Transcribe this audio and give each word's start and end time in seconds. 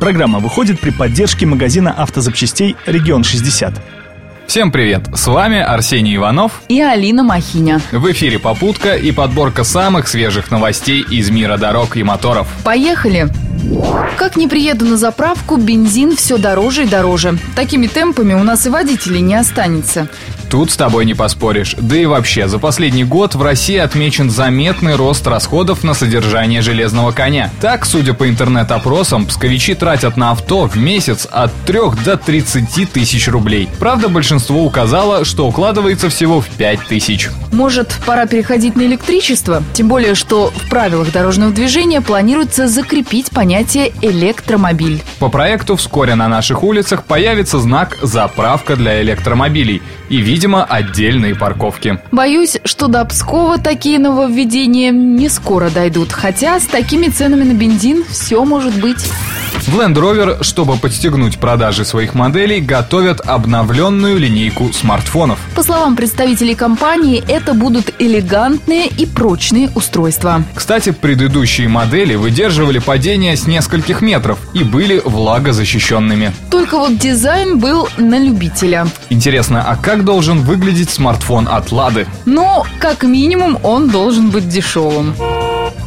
Программа 0.00 0.38
выходит 0.38 0.80
при 0.80 0.90
поддержке 0.90 1.44
магазина 1.44 1.92
автозапчастей 1.92 2.74
«Регион 2.86 3.20
60». 3.20 3.74
Всем 4.46 4.72
привет! 4.72 5.02
С 5.14 5.26
вами 5.26 5.60
Арсений 5.60 6.16
Иванов 6.16 6.62
и 6.68 6.80
Алина 6.80 7.22
Махиня. 7.22 7.82
В 7.92 8.10
эфире 8.10 8.38
«Попутка» 8.38 8.96
и 8.96 9.12
подборка 9.12 9.62
самых 9.62 10.08
свежих 10.08 10.50
новостей 10.50 11.02
из 11.02 11.28
мира 11.30 11.58
дорог 11.58 11.98
и 11.98 12.02
моторов. 12.02 12.48
Поехали! 12.64 13.28
Как 14.16 14.36
не 14.36 14.48
приеду 14.48 14.86
на 14.86 14.96
заправку, 14.96 15.56
бензин 15.56 16.16
все 16.16 16.38
дороже 16.38 16.84
и 16.84 16.88
дороже. 16.88 17.38
Такими 17.54 17.86
темпами 17.86 18.32
у 18.32 18.42
нас 18.42 18.66
и 18.66 18.70
водителей 18.70 19.20
не 19.20 19.34
останется. 19.34 20.08
Тут 20.50 20.72
с 20.72 20.76
тобой 20.76 21.04
не 21.04 21.14
поспоришь. 21.14 21.76
Да 21.78 21.96
и 21.96 22.06
вообще, 22.06 22.48
за 22.48 22.58
последний 22.58 23.04
год 23.04 23.36
в 23.36 23.42
России 23.42 23.76
отмечен 23.76 24.30
заметный 24.30 24.96
рост 24.96 25.24
расходов 25.28 25.84
на 25.84 25.94
содержание 25.94 26.60
железного 26.60 27.12
коня. 27.12 27.52
Так, 27.60 27.86
судя 27.86 28.14
по 28.14 28.28
интернет-опросам, 28.28 29.26
псковичи 29.26 29.76
тратят 29.76 30.16
на 30.16 30.32
авто 30.32 30.66
в 30.66 30.76
месяц 30.76 31.28
от 31.30 31.52
3 31.66 31.78
до 32.04 32.16
30 32.16 32.90
тысяч 32.90 33.28
рублей. 33.28 33.68
Правда, 33.78 34.08
большинство 34.08 34.64
указало, 34.64 35.24
что 35.24 35.46
укладывается 35.46 36.08
всего 36.08 36.40
в 36.40 36.48
5 36.48 36.80
тысяч. 36.88 37.28
Может, 37.52 37.96
пора 38.04 38.26
переходить 38.26 38.74
на 38.74 38.82
электричество? 38.82 39.62
Тем 39.72 39.86
более, 39.86 40.16
что 40.16 40.52
в 40.54 40.68
правилах 40.68 41.12
дорожного 41.12 41.52
движения 41.52 42.00
планируется 42.00 42.66
закрепить 42.66 43.30
понятие 43.30 43.92
электромобиль. 44.02 45.00
По 45.20 45.28
проекту 45.28 45.76
вскоре 45.76 46.16
на 46.16 46.26
наших 46.26 46.64
улицах 46.64 47.04
появится 47.04 47.60
знак 47.60 47.98
«Заправка 48.02 48.74
для 48.74 49.00
электромобилей» 49.00 49.80
и, 50.08 50.16
видимо, 50.40 50.64
отдельные 50.64 51.34
парковки. 51.34 51.98
Боюсь, 52.12 52.56
что 52.64 52.86
до 52.86 53.04
Пскова 53.04 53.58
такие 53.58 53.98
нововведения 53.98 54.90
не 54.90 55.28
скоро 55.28 55.68
дойдут, 55.68 56.12
хотя 56.12 56.58
с 56.58 56.64
такими 56.64 57.08
ценами 57.08 57.44
на 57.44 57.52
бензин 57.52 58.04
все 58.08 58.42
может 58.46 58.72
быть. 58.80 59.06
В 59.70 59.76
Land 59.76 59.94
Rover, 59.94 60.42
чтобы 60.42 60.76
подстегнуть 60.76 61.38
продажи 61.38 61.84
своих 61.84 62.14
моделей, 62.14 62.60
готовят 62.60 63.20
обновленную 63.20 64.18
линейку 64.18 64.72
смартфонов. 64.72 65.38
По 65.54 65.62
словам 65.62 65.94
представителей 65.94 66.56
компании, 66.56 67.22
это 67.28 67.54
будут 67.54 67.94
элегантные 68.00 68.88
и 68.88 69.06
прочные 69.06 69.70
устройства. 69.76 70.42
Кстати, 70.56 70.90
предыдущие 70.90 71.68
модели 71.68 72.16
выдерживали 72.16 72.80
падение 72.80 73.36
с 73.36 73.46
нескольких 73.46 74.02
метров 74.02 74.40
и 74.54 74.64
были 74.64 75.00
влагозащищенными. 75.04 76.32
Только 76.50 76.76
вот 76.76 76.98
дизайн 76.98 77.60
был 77.60 77.88
на 77.96 78.18
любителя. 78.18 78.88
Интересно, 79.08 79.64
а 79.64 79.76
как 79.76 80.04
должен 80.04 80.40
выглядеть 80.40 80.90
смартфон 80.90 81.46
от 81.48 81.70
Лады? 81.70 82.08
Ну, 82.24 82.64
как 82.80 83.04
минимум, 83.04 83.56
он 83.62 83.88
должен 83.88 84.30
быть 84.30 84.48
дешевым. 84.48 85.14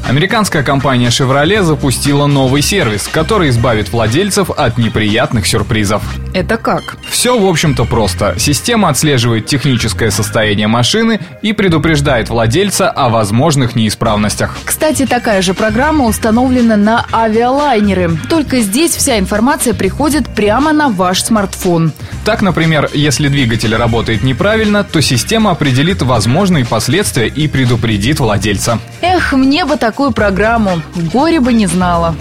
Американская 0.07 0.63
компания 0.63 1.07
Chevrolet 1.07 1.63
запустила 1.63 2.27
новый 2.27 2.61
сервис, 2.61 3.07
который 3.07 3.49
избавит 3.49 3.89
владельцев 3.89 4.49
от 4.51 4.77
неприятных 4.77 5.47
сюрпризов. 5.47 6.03
Это 6.33 6.57
как? 6.57 6.97
Все, 7.09 7.39
в 7.39 7.45
общем-то, 7.45 7.85
просто. 7.85 8.35
Система 8.37 8.89
отслеживает 8.89 9.45
техническое 9.45 10.11
состояние 10.11 10.67
машины 10.67 11.21
и 11.41 11.53
предупреждает 11.53 12.29
владельца 12.29 12.89
о 12.89 13.07
возможных 13.09 13.75
неисправностях. 13.75 14.57
Кстати, 14.65 15.05
такая 15.05 15.41
же 15.41 15.53
программа 15.53 16.05
установлена 16.05 16.75
на 16.75 17.05
авиалайнеры. 17.13 18.11
Только 18.29 18.59
здесь 18.59 18.95
вся 18.95 19.17
информация 19.17 19.73
приходит 19.73 20.27
прямо 20.27 20.73
на 20.73 20.89
ваш 20.89 21.23
смартфон. 21.23 21.93
Так, 22.25 22.41
например, 22.41 22.89
если 22.93 23.27
двигатель 23.27 23.75
работает 23.75 24.23
неправильно, 24.23 24.83
то 24.83 25.01
система 25.01 25.51
определит 25.51 26.01
возможные 26.01 26.65
последствия 26.65 27.27
и 27.27 27.47
предупредит 27.47 28.19
владельца. 28.19 28.79
Эх, 29.01 29.33
мне 29.33 29.65
бы 29.65 29.75
такую 29.75 30.11
программу. 30.11 30.81
Горе 30.95 31.41
бы 31.41 31.51
не 31.51 31.67
знала. 31.67 32.15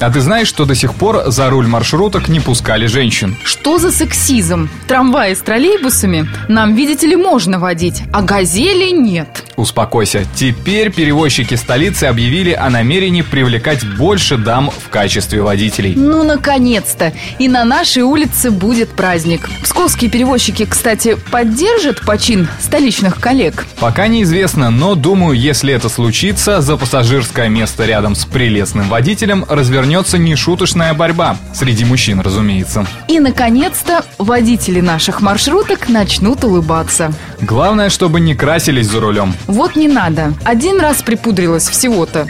А 0.00 0.10
ты 0.10 0.22
знаешь, 0.22 0.48
что 0.48 0.64
до 0.64 0.74
сих 0.74 0.94
пор 0.94 1.24
за 1.26 1.50
руль 1.50 1.66
маршруток 1.66 2.28
не 2.28 2.40
пускали 2.40 2.86
женщин? 2.86 3.36
Что 3.44 3.76
за 3.76 3.92
сексизм? 3.92 4.70
Трамваи 4.88 5.34
с 5.34 5.40
троллейбусами 5.40 6.26
нам, 6.48 6.74
видите 6.74 7.06
ли, 7.06 7.16
можно 7.16 7.58
водить, 7.58 8.02
а 8.10 8.22
газели 8.22 8.90
нет. 8.90 9.44
Успокойся. 9.56 10.24
Теперь 10.34 10.90
перевозчики 10.90 11.54
столицы 11.54 12.04
объявили 12.04 12.52
о 12.52 12.70
намерении 12.70 13.20
привлекать 13.20 13.84
больше 13.98 14.38
дам 14.38 14.70
в 14.70 14.88
качестве 14.88 15.42
водителей. 15.42 15.92
Ну, 15.94 16.22
наконец-то! 16.22 17.12
И 17.38 17.46
на 17.46 17.64
нашей 17.64 18.02
улице 18.02 18.50
будет 18.50 18.88
праздник. 18.88 19.50
Псковские 19.62 20.10
перевозчики, 20.10 20.64
кстати, 20.64 21.18
поддержат 21.30 22.00
почин 22.06 22.48
столичных 22.58 23.20
коллег? 23.20 23.66
Пока 23.78 24.06
неизвестно, 24.06 24.70
но 24.70 24.94
думаю, 24.94 25.38
если 25.38 25.74
это 25.74 25.90
случится, 25.90 26.62
за 26.62 26.78
пассажирское 26.78 27.50
место 27.50 27.84
рядом 27.84 28.14
с 28.14 28.24
прелестным 28.24 28.88
водителем 28.88 29.44
развернется 29.46 29.89
нешуточная 30.18 30.94
борьба. 30.94 31.36
Среди 31.52 31.84
мужчин, 31.84 32.20
разумеется. 32.20 32.86
И, 33.08 33.18
наконец-то, 33.18 34.04
водители 34.18 34.80
наших 34.80 35.20
маршруток 35.20 35.88
начнут 35.88 36.44
улыбаться. 36.44 37.12
Главное, 37.40 37.90
чтобы 37.90 38.20
не 38.20 38.34
красились 38.34 38.86
за 38.86 39.00
рулем. 39.00 39.34
Вот 39.46 39.76
не 39.76 39.88
надо. 39.88 40.32
Один 40.44 40.80
раз 40.80 41.02
припудрилась 41.02 41.68
всего-то. 41.68 42.26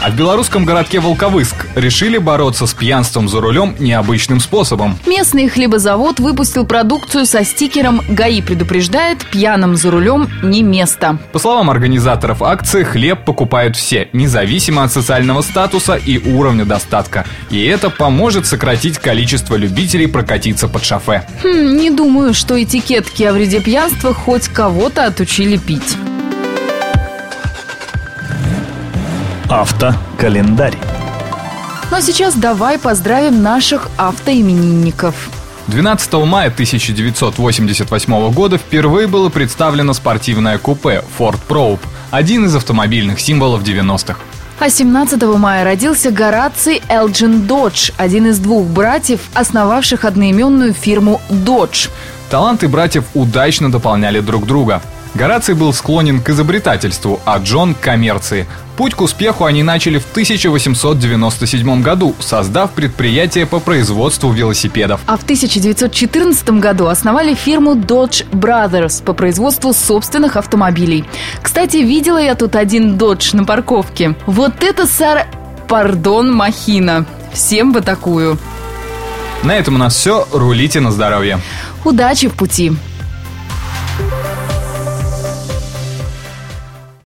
А 0.00 0.10
в 0.10 0.16
белорусском 0.16 0.64
городке 0.64 1.00
Волковыск 1.00 1.66
решили 1.74 2.18
бороться 2.18 2.66
с 2.66 2.74
пьянством 2.74 3.28
за 3.28 3.40
рулем 3.40 3.74
необычным 3.80 4.38
способом. 4.38 4.96
Местный 5.06 5.48
хлебозавод 5.48 6.20
выпустил 6.20 6.64
продукцию 6.64 7.26
со 7.26 7.44
стикером 7.44 8.00
«ГАИ 8.08 8.40
предупреждает, 8.42 9.26
пьяным 9.26 9.76
за 9.76 9.90
рулем 9.90 10.28
не 10.42 10.62
место». 10.62 11.18
По 11.32 11.40
словам 11.40 11.68
организаторов 11.68 12.42
акции, 12.42 12.84
хлеб 12.84 13.24
покупают 13.24 13.76
все, 13.76 14.08
независимо 14.12 14.84
от 14.84 14.92
социального 14.92 15.42
статуса 15.42 15.96
и 15.96 16.18
уровня 16.18 16.64
достатка. 16.64 17.26
И 17.50 17.64
это 17.64 17.90
поможет 17.90 18.46
сократить 18.46 18.98
количество 18.98 19.56
любителей 19.56 20.06
прокатиться 20.06 20.68
под 20.68 20.84
шофе. 20.84 21.26
Хм, 21.42 21.76
не 21.76 21.90
думаю, 21.90 22.34
что 22.34 22.62
этикетки 22.62 23.24
о 23.24 23.32
вреде 23.32 23.60
пьянства 23.60 24.14
хоть 24.14 24.48
кого-то 24.48 25.06
отучили 25.06 25.56
пить. 25.56 25.96
Автокалендарь. 29.50 30.76
Ну 31.90 31.96
а 31.96 32.02
сейчас 32.02 32.34
давай 32.34 32.78
поздравим 32.78 33.42
наших 33.42 33.88
автоименинников. 33.96 35.30
12 35.68 36.12
мая 36.26 36.48
1988 36.48 38.32
года 38.32 38.58
впервые 38.58 39.06
было 39.06 39.30
представлено 39.30 39.94
спортивное 39.94 40.58
купе 40.58 41.02
Ford 41.18 41.38
Probe, 41.48 41.80
один 42.10 42.44
из 42.44 42.54
автомобильных 42.54 43.20
символов 43.20 43.62
90-х. 43.62 44.18
А 44.58 44.68
17 44.68 45.22
мая 45.22 45.64
родился 45.64 46.10
Гораций 46.10 46.82
Элджин 46.90 47.46
Додж, 47.46 47.90
один 47.96 48.26
из 48.26 48.38
двух 48.40 48.66
братьев, 48.66 49.20
основавших 49.32 50.04
одноименную 50.04 50.74
фирму 50.74 51.22
Dodge. 51.30 51.88
Таланты 52.28 52.68
братьев 52.68 53.04
удачно 53.14 53.72
дополняли 53.72 54.20
друг 54.20 54.44
друга. 54.46 54.82
Гораций 55.18 55.56
был 55.56 55.72
склонен 55.72 56.20
к 56.20 56.30
изобретательству, 56.30 57.20
а 57.24 57.38
Джон– 57.38 57.74
к 57.80 57.80
коммерции. 57.80 58.46
Путь 58.76 58.94
к 58.94 59.00
успеху 59.00 59.46
они 59.46 59.64
начали 59.64 59.98
в 59.98 60.08
1897 60.12 61.82
году, 61.82 62.14
создав 62.20 62.70
предприятие 62.70 63.44
по 63.44 63.58
производству 63.58 64.30
велосипедов. 64.30 65.00
А 65.06 65.16
в 65.16 65.24
1914 65.24 66.50
году 66.60 66.86
основали 66.86 67.34
фирму 67.34 67.74
Dodge 67.74 68.30
Brothers 68.30 69.02
по 69.02 69.12
производству 69.12 69.72
собственных 69.72 70.36
автомобилей. 70.36 71.04
Кстати, 71.42 71.78
видела 71.78 72.18
я 72.18 72.36
тут 72.36 72.54
один 72.54 72.96
Dodge 72.96 73.34
на 73.34 73.44
парковке. 73.44 74.14
Вот 74.26 74.62
это, 74.62 74.86
Сара... 74.86 75.26
Пардон, 75.66 76.32
махина. 76.32 77.06
Всем 77.32 77.72
бы 77.72 77.80
такую. 77.80 78.38
На 79.42 79.56
этом 79.56 79.74
у 79.74 79.78
нас 79.78 79.96
все. 79.96 80.28
Рулите 80.32 80.78
на 80.78 80.92
здоровье. 80.92 81.40
Удачи 81.84 82.28
в 82.28 82.34
пути. 82.34 82.72